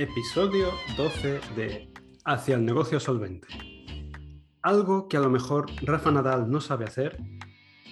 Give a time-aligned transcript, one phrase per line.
[0.00, 1.92] Episodio 12 de
[2.24, 3.46] Hacia el negocio solvente.
[4.62, 7.18] Algo que a lo mejor Rafa Nadal no sabe hacer,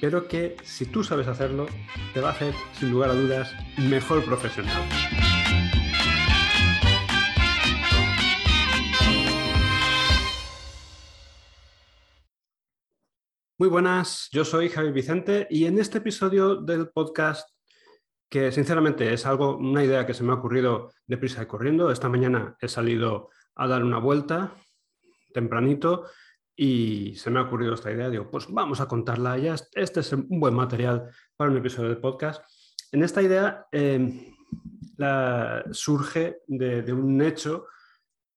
[0.01, 1.67] pero que si tú sabes hacerlo,
[2.15, 4.89] te va a hacer, sin lugar a dudas, mejor profesional.
[13.59, 17.51] Muy buenas, yo soy Javi Vicente y en este episodio del podcast,
[18.29, 22.09] que sinceramente es algo, una idea que se me ha ocurrido deprisa y corriendo, esta
[22.09, 24.55] mañana he salido a dar una vuelta
[25.33, 26.07] tempranito
[26.55, 29.39] y se me ha ocurrido esta idea, digo, pues vamos a contarla.
[29.39, 32.43] Ya, este es un buen material para un episodio de podcast.
[32.91, 34.35] En esta idea em,
[35.71, 37.67] surge de, un hecho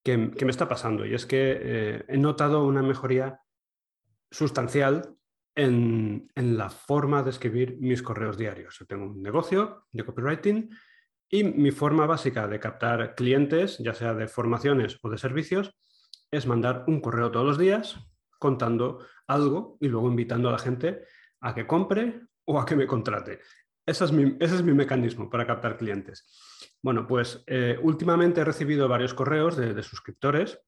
[0.03, 3.39] que, me está pasando y es que eh, he notado una mejoría
[4.29, 5.15] sustancial
[5.55, 8.77] en, la forma de escribir mis correos diarios.
[8.79, 10.69] Yo tengo un negocio de copywriting
[11.29, 15.77] y mi forma básica de captar clientes, ya sea de formaciones o de servicios,
[16.29, 17.99] es mandar un correo todos los días
[18.39, 21.03] contando algo y luego invitando a la gente
[21.41, 23.39] a que compre o a que me contrate.
[23.85, 26.27] Ese es mi, ese es mi mecanismo para captar clientes.
[26.81, 30.59] Bueno, pues eh, últimamente he recibido varios correos de suscriptores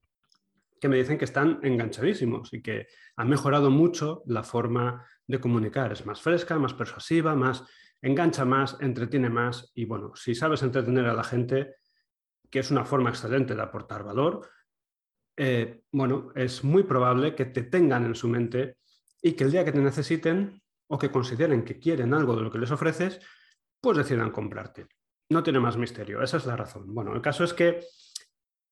[0.84, 5.90] que me dicen que están enganchadísimos y que ha mejorado mucho la forma de comunicar.
[5.92, 7.64] Es más fresca, más persuasiva, más
[8.02, 11.76] engancha más, entretiene más y bueno, si sabes entretener a la gente,
[12.50, 14.46] que es una forma excelente de aportar valor,
[15.38, 18.76] eh, bueno, es muy probable que te tengan en su mente
[19.22, 22.50] y que el día que te necesiten o que consideren que quieren algo de lo
[22.50, 23.20] que les ofreces,
[23.80, 24.86] pues decidan comprarte.
[25.30, 26.94] No tiene más misterio, esa es la razón.
[26.94, 27.80] Bueno, el caso es que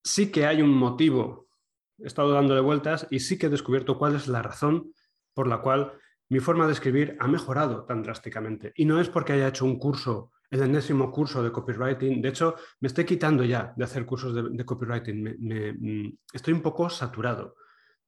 [0.04, 1.51] sí que hay un motivo
[1.98, 4.92] he estado dándole vueltas y sí que he descubierto cuál es la razón
[5.34, 5.92] por la cual
[6.28, 8.72] mi forma de escribir ha mejorado tan drásticamente.
[8.76, 12.22] Y no es porque haya hecho un curso, el enésimo curso de copywriting.
[12.22, 15.24] De hecho, me estoy quitando ya de hacer cursos de, copywriting.
[15.38, 17.56] Mm, estoy un poco saturado.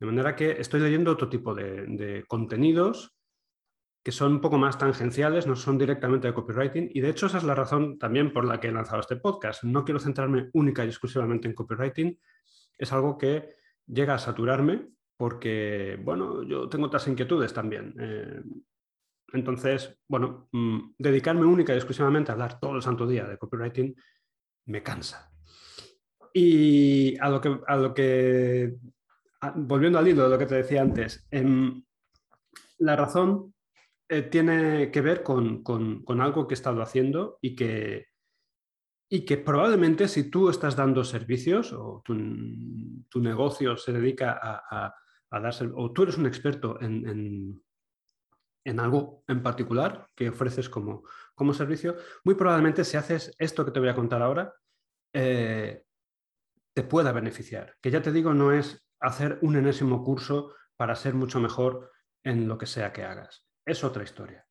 [0.00, 3.14] De manera que estoy leyendo otro tipo de, de contenidos
[4.04, 6.90] que son un poco más tangenciales, no son directamente de copywriting.
[6.92, 9.64] Y de hecho esa es la razón también por la que he lanzado este podcast.
[9.64, 12.18] No quiero centrarme única y exclusivamente en copywriting.
[12.76, 13.48] Es algo que
[13.86, 17.94] llega a saturarme porque, bueno, yo tengo otras inquietudes también.
[17.98, 18.42] Eh,
[19.32, 23.94] entonces, bueno, mm, dedicarme única y exclusivamente a hablar todo el santo día de copywriting
[24.66, 25.30] me cansa.
[26.32, 28.74] Y a lo que, a lo que
[29.54, 31.82] volviendo al hilo de lo que te decía antes, em,
[32.78, 33.54] la razón
[34.08, 38.06] eh, tiene que ver con, con, algo que he estado haciendo y que,
[39.08, 42.14] y que probablemente si tú estás dando servicios o tu,
[43.20, 44.94] negocio se dedica a,
[45.30, 47.62] a, dar o tú eres un experto en,
[48.64, 51.04] en, algo en particular que ofreces como,
[51.34, 54.54] como, servicio, muy probablemente si haces esto que te voy a contar ahora,
[55.12, 55.84] eh,
[56.74, 57.76] te pueda beneficiar.
[57.80, 61.92] Que ya te digo, no es hacer un enésimo curso para ser mucho mejor
[62.24, 63.46] en lo que sea que hagas.
[63.64, 64.46] Es otra historia.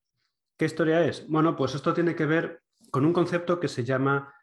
[0.58, 1.28] ¿Qué historia es?
[1.28, 4.34] Bueno, pues esto tiene que ver con un concepto que se llama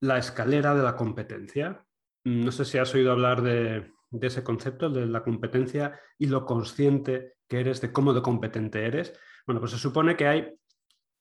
[0.00, 1.84] la escalera de la competencia.
[2.24, 3.90] No sé si has oído hablar de,
[4.20, 9.18] ese concepto, de la competencia y lo consciente que eres de cómo de competente eres.
[9.46, 10.54] Bueno, pues se supone que hay,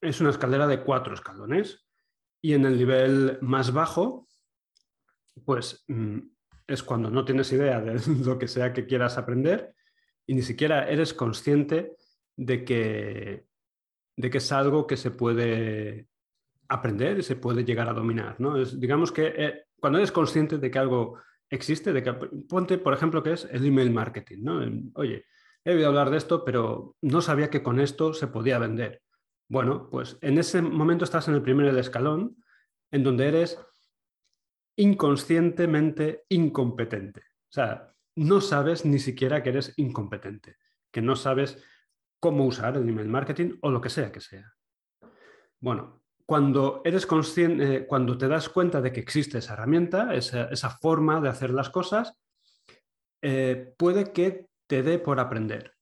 [0.01, 1.85] es una escalera de cuatro escalones
[2.41, 4.27] y en el nivel más bajo,
[5.45, 6.19] pues mm,
[6.67, 9.73] es cuando no tienes idea de lo que sea que quieras aprender
[10.25, 11.95] y ni siquiera eres consciente
[12.35, 13.45] de que,
[14.15, 16.07] de que es algo que se puede
[16.67, 18.39] aprender y se puede llegar a dominar.
[18.39, 18.63] ¿no?
[18.63, 21.19] Digamos que eh, cuando eres consciente de que algo
[21.49, 24.37] existe, de que ponte, por ejemplo, que es el email marketing.
[24.41, 24.61] ¿no?
[24.95, 25.25] Oye,
[25.63, 29.01] he oído hablar de esto, pero no sabía que con esto se podía vender.
[29.49, 32.37] Bueno, pues en ese momento estás en el primer escalón,
[32.91, 33.59] en donde eres
[34.77, 37.21] inconscientemente incompetente.
[37.21, 40.57] O sea, no sabes ni siquiera que eres incompetente,
[40.91, 41.63] que no sabes
[42.19, 44.53] cómo usar el email marketing o lo que sea que sea.
[45.59, 50.69] Bueno, cuando eres consciente, eh, cuando te das cuenta de que existe esa herramienta, esa,
[50.69, 52.17] forma de hacer las cosas,
[53.21, 55.73] eh, puede que te dé por aprender,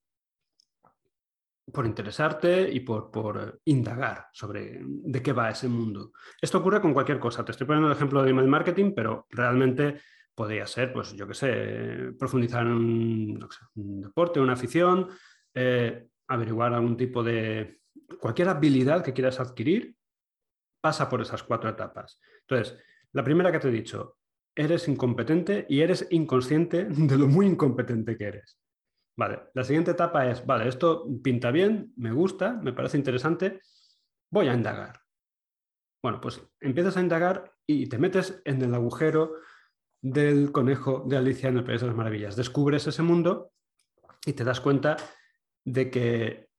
[1.71, 6.11] por interesarte y por, indagar sobre de qué va ese mundo.
[6.41, 7.45] Esto ocurre con cualquier cosa.
[7.45, 10.01] Te estoy poniendo el ejemplo de email marketing, pero realmente
[10.33, 15.07] podría ser, pues yo qué sé, profundizar en un, deporte, una afición,
[15.53, 17.81] eh, averiguar algún tipo de
[18.19, 19.95] cualquier habilidad que quieras adquirir
[20.81, 22.19] pasa por esas cuatro etapas.
[22.41, 22.77] Entonces,
[23.13, 24.17] la primera que te he dicho,
[24.55, 28.59] eres incompetente y eres inconsciente de lo muy incompetente que eres.
[29.17, 33.61] Vale, la siguiente etapa es, vale, esto pinta bien, me gusta, me parece interesante,
[34.31, 34.99] voy a indagar.
[36.01, 39.35] Bueno, pues empiezas a indagar y te metes en el agujero
[40.01, 42.35] del conejo de Alicia en el País de las Maravillas.
[42.35, 43.51] Descubres ese mundo
[44.25, 44.97] y te das cuenta
[45.63, 46.49] de que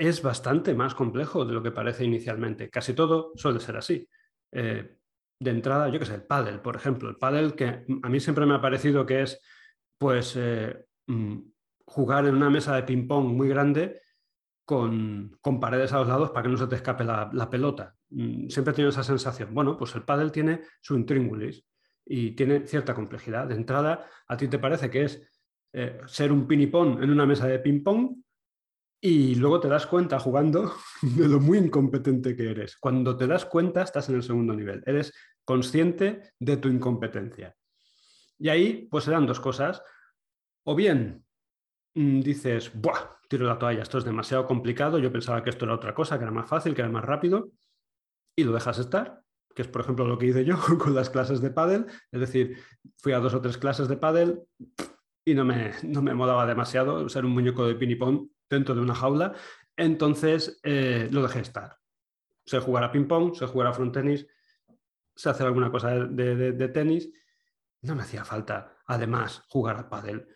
[0.00, 2.70] es bastante más complejo de lo que parece inicialmente.
[2.70, 4.08] Casi todo suele ser así.
[4.50, 4.96] Eh,
[5.38, 7.10] de entrada, yo qué sé, el pádel, por ejemplo.
[7.10, 9.42] El pádel que a mí siempre me ha parecido que es,
[9.98, 11.38] pues, eh, mm,
[11.84, 14.00] jugar en una mesa de ping-pong muy grande
[14.64, 17.94] con, paredes a los lados para que no se te escape la, pelota.
[18.08, 19.52] Mm, siempre he tenido esa sensación.
[19.52, 21.62] Bueno, pues el pádel tiene su intríngulis
[22.06, 23.48] y tiene cierta complejidad.
[23.48, 25.30] De entrada, a ti te parece que es
[25.74, 28.16] eh, ser un pinipón en una mesa de ping-pong
[29.00, 32.76] y luego te das cuenta jugando de lo muy incompetente que eres.
[32.76, 34.82] Cuando te das cuenta, estás en el segundo nivel.
[34.86, 35.12] Eres
[35.44, 37.56] consciente de tu incompetencia.
[38.38, 39.82] Y ahí, pues se dan dos cosas.
[40.64, 41.24] O bien
[41.94, 43.18] mm, dices, ¡buah!
[43.28, 44.98] Tiro la toalla, esto es demasiado complicado.
[44.98, 47.52] Yo pensaba que esto era otra cosa, que era más fácil, que era más rápido.
[48.36, 49.22] Y lo dejas estar,
[49.54, 51.86] que es por ejemplo lo que hice yo con las clases de pádel.
[52.10, 52.58] Es decir,
[52.98, 54.42] fui a dos o tres clases de pádel
[55.24, 58.94] y no me, no me molaba demasiado ser un muñeco de pinipón dentro de una
[58.94, 59.32] jaula.
[59.76, 61.78] Entonces eh, lo dejé estar.
[62.44, 64.26] Sé jugar a ping-pong, sé jugar a front tenis,
[65.14, 67.10] sé hacer alguna cosa de, tenis.
[67.82, 70.28] No me hacía falta, además, jugar al pádel.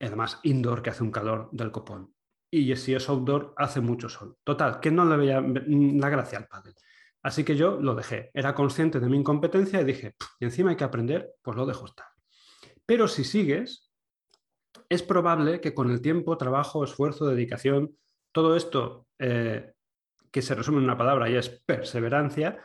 [0.00, 2.14] Además, indoor, que hace un calor del copón.
[2.50, 4.36] Y si es outdoor, hace mucho sol.
[4.44, 6.74] Total, que no le veía la gracia al pádel.
[7.22, 8.30] Así que yo lo dejé.
[8.34, 11.86] Era consciente de mi incompetencia y dije, y encima hay que aprender, pues lo dejo
[11.86, 12.08] estar.
[12.84, 13.91] Pero si sigues,
[14.92, 17.96] es probable que con el tiempo, trabajo, esfuerzo, dedicación,
[18.30, 19.72] todo esto eh,
[20.30, 22.62] que se resume en una palabra y es perseverancia,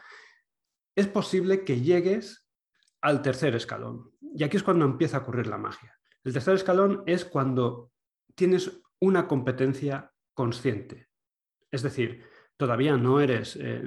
[0.93, 2.45] es posible que llegues
[2.99, 4.11] al tercer escalón.
[4.19, 5.97] Y aquí es cuando empieza a ocurrir la magia.
[6.25, 7.91] El tercer escalón es cuando
[8.35, 11.07] tienes una competencia consciente.
[11.71, 12.25] Es decir,
[12.57, 13.83] todavía no eres, eh,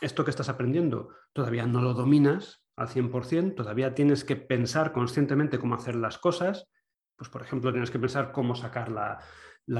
[0.00, 5.58] esto que estás aprendiendo, todavía no lo dominas al 100%, todavía tienes que pensar conscientemente
[5.58, 6.68] cómo hacer las cosas,
[7.16, 9.18] pues, por ejemplo, tienes que pensar cómo sacar la,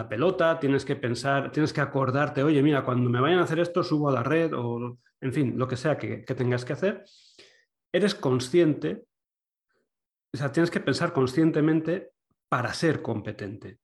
[0.08, 3.82] pelota, tienes que pensar, tienes que acordarte, oye, mira, cuando me vayan a hacer esto,
[3.82, 7.04] subo a la red o, en fin, lo que sea que, tengas que hacer.
[7.92, 9.04] Eres consciente,
[10.32, 12.12] o sea, tienes que pensar conscientemente
[12.48, 13.78] para ser competente.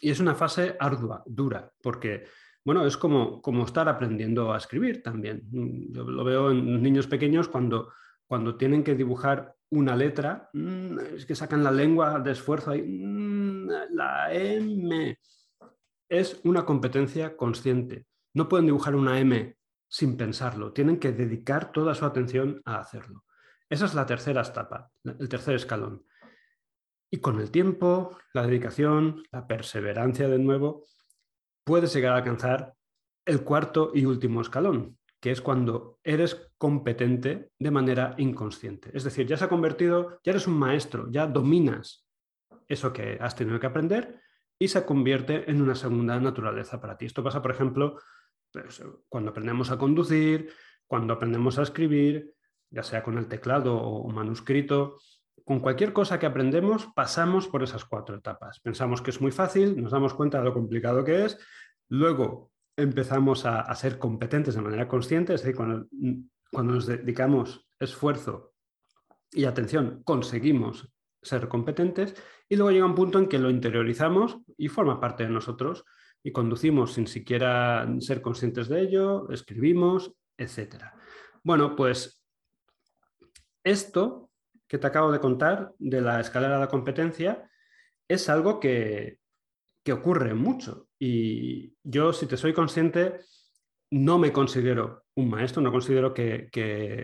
[0.00, 2.24] Y es una fase ardua, dura, porque,
[2.64, 5.42] bueno, es como, como estar aprendiendo a escribir también.
[5.50, 7.92] Yo lo veo en niños pequeños cuando,
[8.26, 12.82] cuando tienen que dibujar una letra, mm, es que sacan la lengua de esfuerzo ahí,
[12.82, 15.18] mm, la M.
[16.08, 18.06] Es una competencia consciente.
[18.34, 19.56] No pueden dibujar una M
[19.88, 23.24] sin pensarlo, tienen que dedicar toda su atención a hacerlo.
[23.68, 26.04] Esa es la tercera etapa, el tercer escalón.
[27.10, 30.84] Y con el tiempo, la dedicación, la perseverancia de nuevo,
[31.64, 32.74] puedes llegar a alcanzar
[33.24, 38.90] el cuarto y último escalón, que es cuando eres competente de manera inconsciente.
[38.94, 42.06] Es decir, ya se ha convertido, ya eres un maestro, ya dominas
[42.66, 44.20] eso que has tenido que aprender
[44.58, 47.06] y se convierte en una segunda naturaleza para ti.
[47.06, 47.98] Esto pasa, por ejemplo,
[48.50, 50.52] pues, cuando aprendemos a conducir,
[50.86, 52.34] cuando aprendemos a escribir,
[52.70, 54.98] ya sea con el teclado o manuscrito,
[55.44, 58.60] con cualquier cosa que aprendemos pasamos por esas cuatro etapas.
[58.60, 61.38] Pensamos que es muy fácil, nos damos cuenta de lo complicado que es,
[61.88, 65.86] luego empezamos a, ser competentes de manera consciente, es decir, cuando,
[66.50, 68.54] cuando nos dedicamos esfuerzo
[69.32, 70.92] y atención, conseguimos
[71.22, 72.14] ser competentes
[72.48, 75.84] y luego llega un punto en que lo interiorizamos y forma parte de nosotros
[76.22, 80.84] y conducimos sin siquiera ser conscientes de ello, escribimos, etc.
[81.42, 82.22] Bueno, pues
[83.64, 84.30] esto
[84.66, 87.48] que te acabo de contar de la escalera de competencia
[88.08, 89.19] es algo que,
[89.92, 90.88] ocurre mucho.
[90.98, 93.20] Y yo, si te soy consciente,
[93.90, 96.48] no me considero un maestro, no considero que,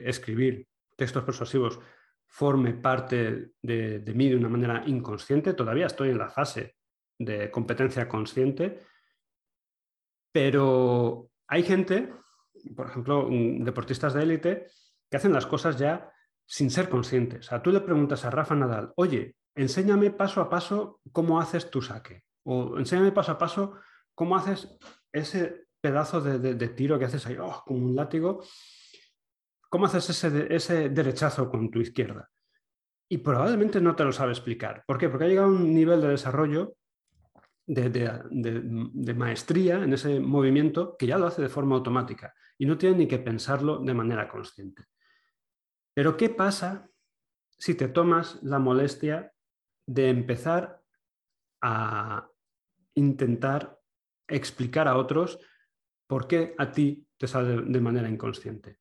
[0.05, 1.81] escribir textos persuasivos
[2.26, 5.55] forme parte de, de, mí de una manera inconsciente.
[5.55, 6.76] Todavía estoy en la fase
[7.19, 8.83] de competencia consciente,
[10.33, 12.12] pero hay gente,
[12.76, 14.66] por ejemplo, deportistas de élite,
[15.11, 16.12] que hacen las cosas ya
[16.45, 17.47] sin ser conscientes.
[17.47, 21.71] O sea, tú le preguntas a Rafa Nadal, oye, enséñame paso a paso cómo haces
[21.71, 22.25] tu saque.
[22.47, 23.75] O enséñame paso a paso
[24.15, 24.79] cómo haces
[25.12, 28.43] ese pedazo de, tiro que haces ahí, oh, como un látigo.
[29.69, 32.31] ¿Cómo haces ese, ese derechazo con tu izquierda?
[33.09, 34.85] Y probablemente no te lo sabe explicar.
[34.87, 35.09] ¿Por qué?
[35.09, 36.76] Porque ha llegado a un nivel de desarrollo,
[37.67, 42.79] de, de, maestría en ese movimiento que ya lo hace de forma automática y no
[42.79, 44.85] tiene ni que pensarlo de manera consciente.
[45.93, 46.88] Pero ¿qué pasa
[47.59, 49.33] si te tomas la molestia
[49.87, 50.81] de empezar
[51.61, 52.29] a,
[52.97, 53.79] intentar
[54.29, 55.38] explicar a otros
[56.09, 58.79] por qué a ti te sale de manera inconsciente.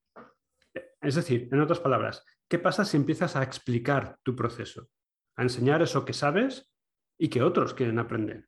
[1.02, 4.90] Es decir, en otras palabras, ¿qué pasa si empiezas a explicar tu proceso?
[5.38, 6.72] A enseñar eso que sabes
[7.18, 8.48] y que otros quieren aprender.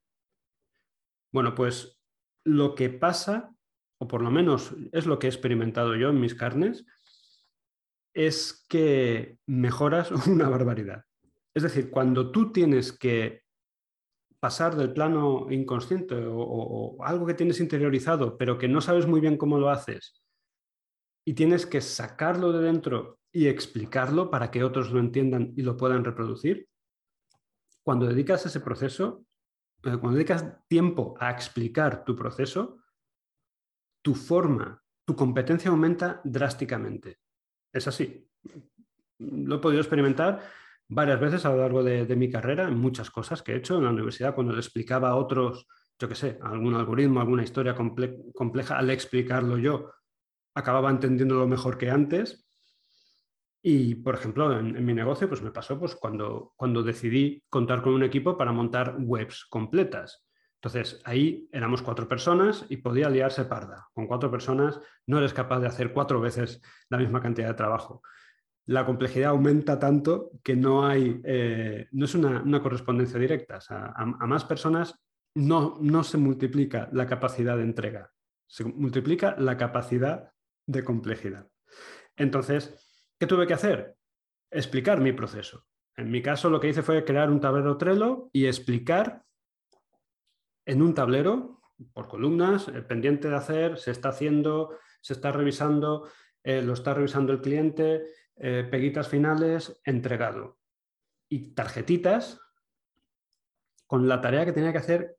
[1.32, 2.02] Bueno, pues
[2.44, 3.54] lo que pasa,
[4.00, 6.86] o por lo menos es lo que he experimentado yo en mis carnes,
[8.14, 11.04] es que mejoras una barbaridad.
[11.54, 13.44] Es decir, cuando tú tienes que
[14.48, 19.36] pasar del plano inconsciente o, algo que tienes interiorizado, pero que no sabes muy bien
[19.36, 20.24] cómo lo haces,
[21.25, 25.75] y tienes que sacarlo de dentro y explicarlo para que otros lo entiendan y lo
[25.75, 26.70] puedan reproducir,
[27.84, 29.25] cuando dedicas ese proceso,
[29.84, 32.77] eh, cuando dedicas tiempo a explicar tu proceso,
[34.01, 37.20] tu forma, tu competencia aumenta drásticamente.
[37.74, 38.25] Es así.
[39.20, 40.42] Lo he podido experimentar
[40.89, 43.84] varias veces a lo largo de, mi carrera en muchas cosas que he hecho en
[43.84, 45.67] la universidad cuando le explicaba a otros,
[46.00, 49.91] yo qué sé, algún algoritmo, alguna historia compleja, al explicarlo yo,
[50.56, 52.46] acababa entendiéndolo mejor que antes.
[53.62, 57.94] Y, por ejemplo, en, mi negocio, pues me pasó pues, cuando, cuando decidí contar con
[57.94, 60.25] un equipo para montar webs completas.
[60.62, 63.88] Entonces, ahí éramos cuatro personas y podía liarse parda.
[63.94, 68.01] Con cuatro personas no eres capaz de hacer cuatro veces la misma cantidad de trabajo
[68.68, 73.60] la complejidad aumenta tanto que no hay, eh, no es una, correspondencia directa.
[73.70, 75.00] a, más personas
[75.36, 78.12] no, no se multiplica la capacidad de entrega,
[78.46, 80.32] se multiplica la capacidad
[80.66, 81.48] de complejidad.
[82.16, 83.96] Entonces, ¿qué tuve que hacer?
[84.52, 85.66] Explicar mi proceso.
[85.96, 89.24] En mi caso, lo que hice fue crear un tablero Trello y explicar
[90.66, 91.62] en un tablero,
[91.94, 96.10] por columnas, el pendiente de hacer, se está haciendo, se está revisando,
[96.44, 98.04] eh, lo está revisando el cliente,
[98.39, 100.60] eh, peguitas finales, entregado.
[101.29, 102.39] Y tarjetitas
[103.88, 105.17] con la tarea que tenía que hacer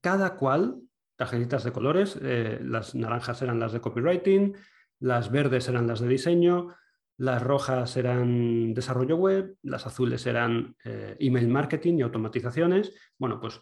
[0.00, 0.80] cada cual,
[1.16, 4.56] tarjetitas de colores, eh, las naranjas eran las de copywriting,
[4.98, 6.74] las verdes eran las de diseño,
[7.18, 12.94] las rojas eran desarrollo web, las azules eran eh, email marketing y automatizaciones.
[13.16, 13.60] Bueno, pues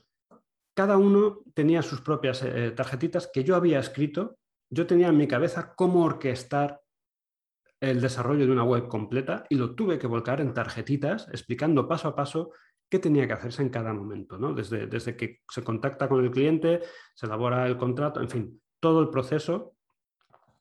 [0.74, 2.44] cada uno tenía sus propias
[2.74, 4.38] tarjetitas que yo había escrito.
[4.70, 6.83] Yo tenía en mi cabeza cómo orquestar
[7.90, 12.08] el desarrollo de una web completa y lo tuve que volcar en tarjetitas explicando paso
[12.08, 12.52] a paso
[12.88, 14.54] qué tenía que hacerse en cada momento, ¿no?
[14.54, 16.80] desde, desde que se contacta con el cliente,
[17.14, 19.74] se elabora el contrato, en fin, todo el proceso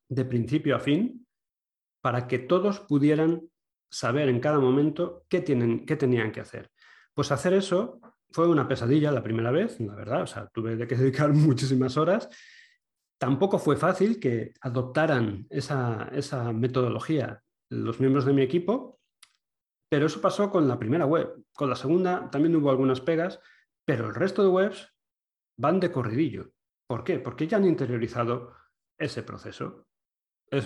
[0.09, 1.27] de principio a fin
[2.01, 3.43] para que todos pudieran
[3.89, 6.71] saber en cada momento qué, tienen, qué tenían que hacer.
[7.13, 7.99] Pues hacer eso
[8.31, 12.29] fue una pesadilla la primera vez, la verdad, o sea, tuve que dedicar muchísimas horas
[13.23, 18.99] Tampoco fue fácil que adoptaran esa, metodología los miembros de mi equipo,
[19.89, 21.45] pero eso pasó con la primera web.
[21.53, 23.39] Con la segunda también hubo algunas pegas,
[23.85, 24.93] pero el resto de webs
[25.57, 26.51] van de corridillo.
[26.85, 27.17] ¿Por qué?
[27.17, 28.57] Porque ya han interiorizado
[28.99, 29.87] ese proceso.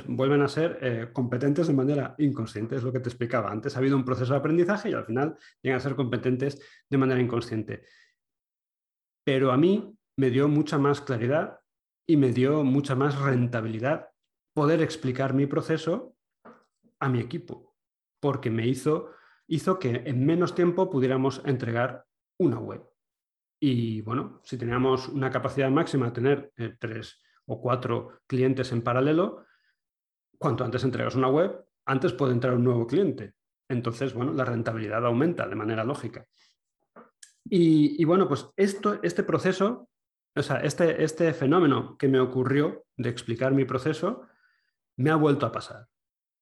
[0.08, 3.76] vuelven a ser eh, competentes de manera inconsciente, es lo que te explicaba antes.
[3.76, 6.60] Ha habido un proceso de aprendizaje y al final llegan a ser competentes
[6.90, 7.84] de manera inconsciente.
[9.24, 11.60] Pero a mí me dio mucha más claridad
[12.08, 14.10] y me dio mucha más rentabilidad
[14.54, 16.16] poder explicar mi proceso
[17.00, 17.76] a mi equipo,
[18.20, 19.12] porque me hizo,
[19.48, 22.06] hizo que en menos tiempo pudiéramos entregar
[22.40, 22.84] una web.
[23.60, 28.82] Y bueno, si teníamos una capacidad máxima de tener eh, tres o cuatro clientes en
[28.82, 29.46] paralelo,
[30.38, 33.34] cuanto antes entregas una web, antes puede entrar un nuevo cliente.
[33.70, 36.26] Entonces, bueno, la rentabilidad aumenta de manera lógica.
[37.44, 39.90] Y, y bueno, pues esto, este proceso
[40.38, 44.24] o sea, este, este fenómeno que me ocurrió de explicar mi proceso
[44.98, 45.88] me ha vuelto a pasar.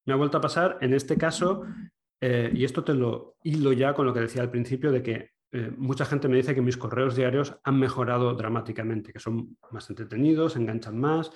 [0.05, 1.65] Me ha vuelto a pasar en este caso,
[2.21, 5.31] eh, y esto te lo hilo ya con lo que decía al principio, de que
[5.51, 9.89] eh, mucha gente me dice que mis correos diarios han mejorado dramáticamente, que son más
[9.89, 11.31] entretenidos, enganchan más,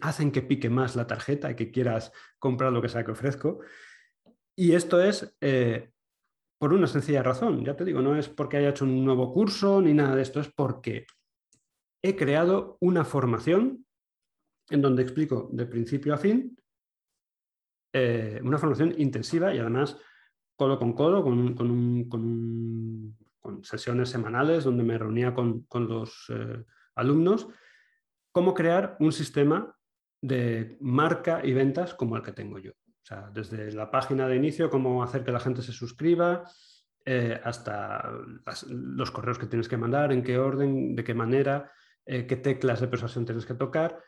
[0.00, 3.60] hacen que pique más la tarjeta y que quieras comprar lo que sea que ofrezco.
[4.56, 5.90] Y esto es eh,
[6.58, 9.80] por una sencilla razón, ya te digo, no es porque haya hecho un nuevo curso
[9.80, 11.06] ni nada de esto, es porque
[12.02, 13.84] he creado una formación
[14.70, 16.56] en donde explico de principio a fin
[17.92, 19.98] eh, una formación intensiva y además
[20.56, 23.16] codo con codo, con,
[23.62, 26.64] sesiones semanales donde me reunía con, los eh,
[26.94, 27.48] alumnos,
[28.30, 29.74] cómo crear un sistema
[30.22, 32.72] de marca y ventas como el que tengo yo.
[32.72, 36.44] O sea, desde la página de inicio, cómo hacer que la gente se suscriba,
[37.04, 38.12] eh, hasta
[38.68, 41.72] los correos que tienes que mandar, en qué orden, de qué manera,
[42.06, 44.02] eh, qué teclas de persuasión tienes que tocar,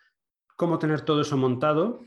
[0.57, 2.01] cómo tener todo eso montado,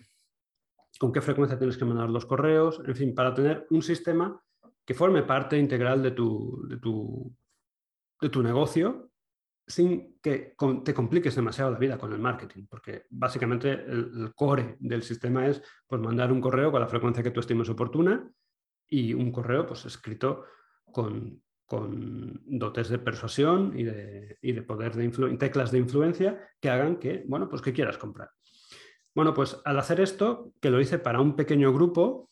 [1.00, 4.42] con qué frecuencia tienes que mandar los correos, en fin, para tener un sistema
[4.86, 7.36] que forme parte integral de tu, de tu,
[8.22, 9.12] de tu negocio
[9.68, 15.02] sin que te compliques demasiado la vida con el marketing, porque básicamente el, core del
[15.02, 18.32] sistema es pues, mandar un correo con la frecuencia que tú estimes oportuna
[18.88, 20.46] y un correo pues, escrito
[20.92, 27.50] con, dotes de persuasión y de, poder de teclas de influencia que hagan que, bueno,
[27.50, 28.30] pues que quieras comprar.
[29.14, 32.30] Bueno, pues al hacer esto, que lo hice para un pequeño grupo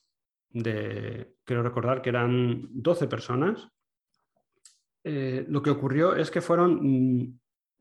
[0.50, 3.70] de, quiero recordar que eran 12 personas,
[5.04, 7.40] eh, lo que ocurrió es que fueron mm,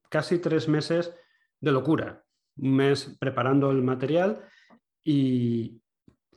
[0.09, 1.15] casi tres meses
[1.61, 2.25] de locura.
[2.57, 4.43] Un mes preparando el material
[5.05, 5.83] y,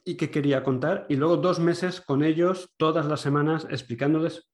[0.04, 4.50] y que quería contar, y luego dos meses con ellos todas las semanas explicándoles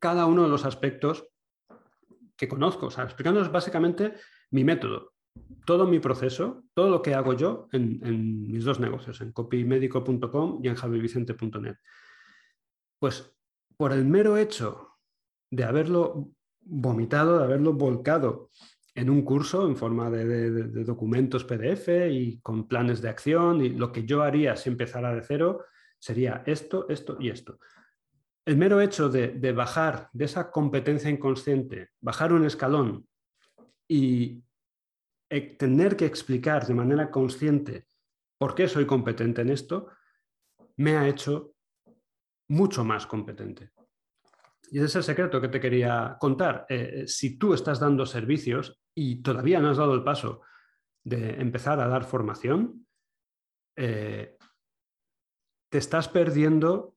[0.00, 1.28] cada uno de los aspectos
[2.36, 4.14] que conozco, o explicándoles básicamente
[4.50, 5.12] mi método,
[5.66, 10.68] todo mi proceso, todo lo que hago yo en, mis dos negocios, en copymedico.com y
[10.68, 11.76] en javivicente.net.
[12.98, 13.36] Pues
[13.76, 14.98] por el mero hecho
[15.50, 16.30] de haberlo
[16.62, 18.50] vomitado, de haberlo volcado
[18.94, 20.50] en un curso en forma de,
[20.84, 25.22] documentos PDF y con planes de acción y lo que yo haría si empezara de
[25.22, 25.64] cero
[25.98, 27.58] sería esto, esto y esto.
[28.44, 33.06] El mero hecho de, bajar de esa competencia inconsciente, bajar un escalón
[33.86, 34.42] y
[35.28, 37.86] e, tener que explicar de manera consciente
[38.38, 39.88] por qué soy competente en esto,
[40.76, 41.52] me ha hecho
[42.48, 43.70] mucho más competente.
[44.70, 46.64] Y ese es el secreto que te quería contar.
[46.68, 50.42] Eh, si tú estás dando servicios y todavía no has dado el paso
[51.04, 52.86] de empezar a dar formación,
[53.76, 54.36] eh,
[55.68, 56.96] te estás perdiendo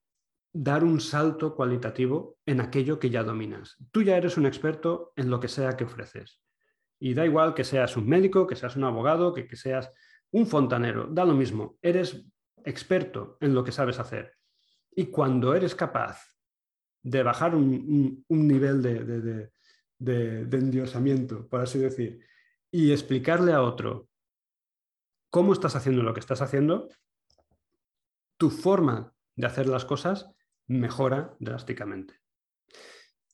[0.54, 3.78] dar un salto cualitativo en aquello que ya dominas.
[3.92, 6.42] Tú ya eres un experto en lo que sea que ofreces.
[7.00, 9.92] Y da igual que seas un médico, que seas un abogado, que, que seas
[10.32, 11.78] un fontanero, da lo mismo.
[11.82, 12.26] Eres
[12.64, 14.34] experto en lo que sabes hacer.
[14.96, 16.34] Y cuando eres capaz
[17.04, 19.52] de bajar un, nivel de,
[20.58, 22.20] endiosamiento, por así decir,
[22.72, 24.08] y explicarle a otro
[25.30, 26.88] cómo estás haciendo lo que estás haciendo,
[28.38, 30.32] tu forma de hacer las cosas
[30.68, 32.16] mejora drásticamente.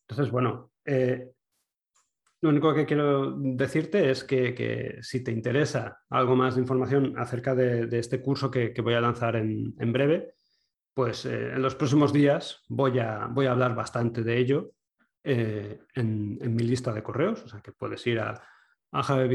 [0.08, 1.32] Entonces, bueno, eh,
[2.42, 7.54] lo único que quiero decirte es que, si te interesa algo más de información acerca
[7.54, 10.36] de, este curso que, voy a lanzar en breve,
[11.00, 14.72] pues eh, en los próximos días voy a, voy a hablar bastante de ello
[15.24, 18.34] eh, en, mi lista de correos, o sea que puedes ir a,
[18.92, 19.26] a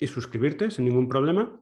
[0.00, 1.60] y suscribirte sin ningún problema.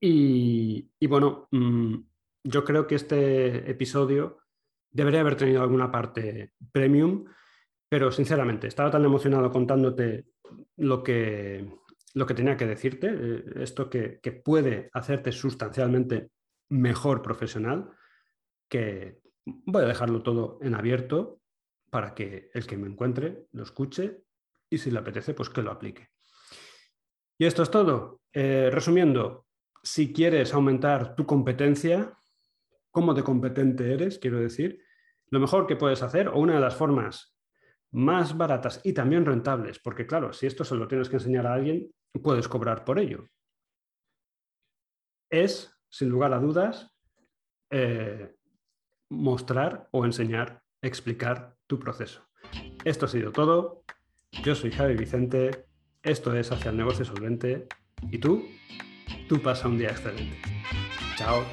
[0.00, 1.96] Y, bueno, mm,
[2.44, 4.38] yo creo que este episodio
[4.90, 7.24] debería haber tenido alguna parte premium,
[7.88, 10.26] pero sinceramente estaba tan emocionado contándote
[10.76, 11.68] lo que,
[12.14, 16.30] lo que tenía que decirte, eh, esto que, que puede hacerte sustancialmente
[16.68, 17.90] mejor profesional,
[18.68, 21.40] que voy a dejarlo todo en abierto
[21.90, 24.22] para que el que me encuentre lo escuche
[24.70, 26.10] y si le apetece, pues que lo aplique.
[27.38, 28.20] Y esto es todo.
[28.32, 29.46] Eh, resumiendo,
[29.82, 32.18] si quieres aumentar tu competencia,
[32.90, 34.82] cómo de competente eres, quiero decir,
[35.30, 37.36] lo mejor que puedes hacer, o una de las formas
[37.90, 41.54] más baratas y también rentables, porque claro, si esto se lo tienes que enseñar a
[41.54, 41.90] alguien,
[42.22, 43.26] puedes cobrar por ello,
[45.30, 46.94] es sin lugar a dudas,
[47.70, 48.34] eh,
[49.10, 52.26] mostrar o enseñar, explicar tu proceso.
[52.84, 53.84] Esto ha sido todo.
[54.42, 55.66] Yo soy Javi Vicente.
[56.02, 57.66] Esto es Hacia el Negocio Solvente.
[58.10, 58.46] ¿Y tú?
[59.28, 60.36] Tú pasa un día excelente.
[61.16, 61.44] Chao.